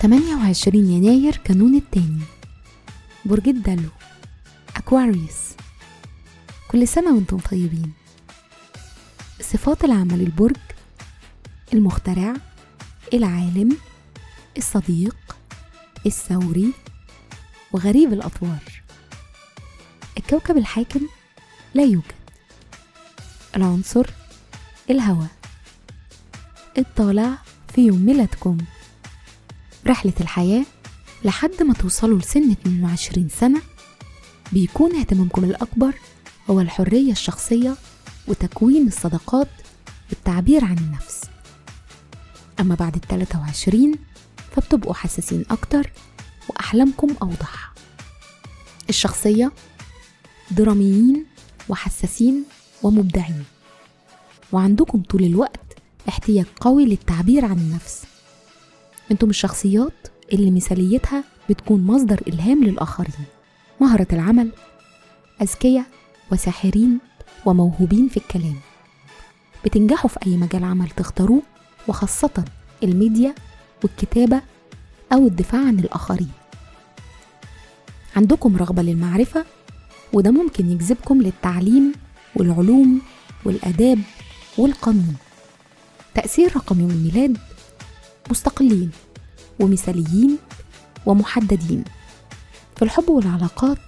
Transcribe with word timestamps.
تمانية 0.00 0.34
وعشرين 0.34 0.90
يناير 0.90 1.36
كانون 1.36 1.74
التاني. 1.74 2.22
برج 3.24 3.48
الدلو. 3.48 3.88
أكواريوس 4.76 5.40
كل 6.70 6.88
سنة 6.88 7.14
وأنتم 7.14 7.38
طيبين. 7.38 7.92
صفات 9.40 9.84
العمل 9.84 10.20
البرج. 10.20 10.56
المخترع. 11.72 12.34
العالم. 13.14 13.76
الصديق. 14.56 15.16
الثوري. 16.06 16.72
وغريب 17.72 18.12
الأطوار. 18.12 18.82
الكوكب 20.18 20.56
الحاكم. 20.56 21.00
لا 21.74 21.82
يوجد. 21.82 22.23
العنصر 23.56 24.06
الهواء. 24.90 25.28
الطالع 26.78 27.38
في 27.74 27.86
يوم 27.86 28.06
ميلادكم. 28.06 28.58
رحلة 29.86 30.12
الحياة 30.20 30.64
لحد 31.24 31.62
ما 31.62 31.74
توصلوا 31.74 32.18
لسن 32.18 32.50
22 32.50 33.28
سنة. 33.28 33.62
بيكون 34.52 34.96
اهتمامكم 34.96 35.44
الأكبر 35.44 35.94
هو 36.50 36.60
الحرية 36.60 37.12
الشخصية 37.12 37.76
وتكوين 38.28 38.86
الصداقات 38.86 39.48
والتعبير 40.10 40.64
عن 40.64 40.78
النفس. 40.78 41.20
أما 42.60 42.74
بعد 42.74 42.94
ال 42.94 43.00
23 43.00 43.94
فبتبقوا 44.56 44.94
حساسين 44.94 45.44
أكتر 45.50 45.90
وأحلامكم 46.48 47.14
أوضح. 47.22 47.72
الشخصية 48.88 49.52
دراميين 50.50 51.26
وحساسين 51.68 52.44
ومبدعين. 52.84 53.44
وعندكم 54.52 55.02
طول 55.02 55.24
الوقت 55.24 55.60
احتياج 56.08 56.46
قوي 56.60 56.86
للتعبير 56.86 57.44
عن 57.44 57.58
النفس. 57.58 58.04
أنتم 59.10 59.30
الشخصيات 59.30 60.08
اللي 60.32 60.50
مثاليتها 60.50 61.24
بتكون 61.50 61.86
مصدر 61.86 62.22
إلهام 62.28 62.64
للآخرين. 62.64 63.24
مهرة 63.80 64.06
العمل 64.12 64.50
أذكياء 65.42 65.86
وساحرين 66.32 66.98
وموهوبين 67.46 68.08
في 68.08 68.16
الكلام. 68.16 68.56
بتنجحوا 69.64 70.10
في 70.10 70.18
أي 70.26 70.36
مجال 70.36 70.64
عمل 70.64 70.90
تختاروه 70.90 71.42
وخاصة 71.88 72.44
الميديا 72.82 73.34
والكتابة 73.84 74.42
أو 75.12 75.26
الدفاع 75.26 75.60
عن 75.66 75.78
الآخرين. 75.78 76.30
عندكم 78.16 78.56
رغبة 78.56 78.82
للمعرفة 78.82 79.44
وده 80.12 80.30
ممكن 80.30 80.70
يجذبكم 80.70 81.22
للتعليم 81.22 81.92
والعلوم 82.36 83.00
والآداب 83.44 83.98
والقانون. 84.58 85.16
تأثير 86.14 86.56
رقم 86.56 86.80
يوم 86.80 86.90
الميلاد 86.90 87.38
مستقلين 88.30 88.90
ومثاليين 89.60 90.38
ومحددين. 91.06 91.84
في 92.76 92.82
الحب 92.82 93.08
والعلاقات 93.08 93.78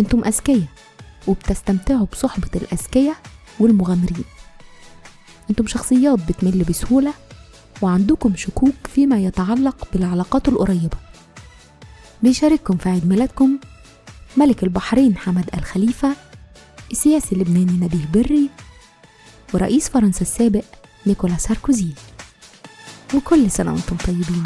أنتم 0.00 0.24
أذكياء 0.24 0.66
وبتستمتعوا 1.26 2.06
بصحبة 2.12 2.48
الأذكياء 2.54 3.16
والمغامرين. 3.60 4.24
أنتم 5.50 5.66
شخصيات 5.66 6.18
بتمل 6.28 6.64
بسهولة 6.64 7.14
وعندكم 7.82 8.36
شكوك 8.36 8.74
فيما 8.94 9.18
يتعلق 9.18 9.88
بالعلاقات 9.92 10.48
القريبة. 10.48 10.96
بيشارككم 12.22 12.76
في 12.76 12.88
عيد 12.88 13.06
ميلادكم 13.06 13.58
ملك 14.36 14.62
البحرين 14.62 15.16
حمد 15.16 15.50
الخليفة 15.54 16.16
السياسي 16.90 17.34
اللبناني 17.34 17.72
نبيه 17.72 18.06
بري 18.14 18.50
ورئيس 19.54 19.88
فرنسا 19.88 20.20
السابق 20.20 20.64
نيكولا 21.06 21.36
ساركوزي. 21.36 21.88
وكل 23.14 23.50
سنة 23.50 23.72
وأنتم 23.72 23.96
طيبين. 23.96 24.42